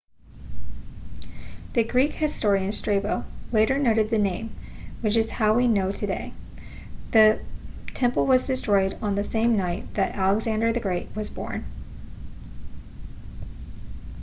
[1.73, 4.49] the greek historian strabo later noted the name
[5.01, 6.33] which is how we know today
[7.11, 7.39] the
[7.93, 11.63] temple was destroyed on the same night that alexander the great was born